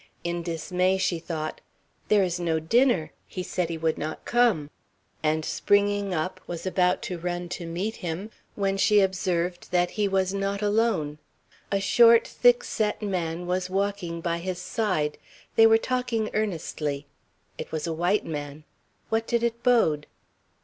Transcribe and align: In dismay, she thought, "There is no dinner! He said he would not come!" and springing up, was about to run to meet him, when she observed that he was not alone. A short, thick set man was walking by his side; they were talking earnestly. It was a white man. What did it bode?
In 0.23 0.41
dismay, 0.41 0.97
she 0.97 1.19
thought, 1.19 1.61
"There 2.07 2.23
is 2.23 2.39
no 2.39 2.59
dinner! 2.59 3.11
He 3.27 3.43
said 3.43 3.69
he 3.69 3.77
would 3.77 3.99
not 3.99 4.25
come!" 4.25 4.71
and 5.21 5.45
springing 5.45 6.11
up, 6.11 6.41
was 6.47 6.65
about 6.65 7.03
to 7.03 7.19
run 7.19 7.49
to 7.49 7.67
meet 7.67 7.97
him, 7.97 8.31
when 8.55 8.77
she 8.77 8.99
observed 8.99 9.67
that 9.69 9.91
he 9.91 10.07
was 10.07 10.33
not 10.33 10.63
alone. 10.63 11.19
A 11.71 11.79
short, 11.79 12.27
thick 12.27 12.63
set 12.63 13.03
man 13.03 13.45
was 13.45 13.69
walking 13.69 14.21
by 14.21 14.39
his 14.39 14.57
side; 14.57 15.19
they 15.55 15.67
were 15.67 15.77
talking 15.77 16.31
earnestly. 16.33 17.05
It 17.59 17.71
was 17.71 17.85
a 17.85 17.93
white 17.93 18.25
man. 18.25 18.63
What 19.09 19.27
did 19.27 19.43
it 19.43 19.61
bode? 19.61 20.07